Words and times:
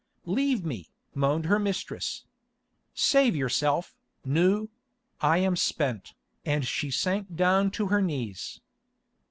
"Leave 0.25 0.65
me," 0.65 0.89
moaned 1.13 1.45
her 1.45 1.59
mistress. 1.59 2.25
"Save 2.95 3.35
yourself, 3.35 3.95
Nou; 4.25 4.69
I 5.19 5.37
am 5.37 5.55
spent," 5.55 6.15
and 6.43 6.65
she 6.65 6.89
sank 6.89 7.35
down 7.35 7.69
to 7.69 7.85
her 7.89 8.01
knees. 8.01 8.61